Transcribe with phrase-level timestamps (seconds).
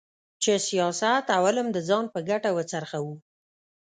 [0.41, 3.15] چې سیاست او علم د ځان په ګټه وڅرخوو.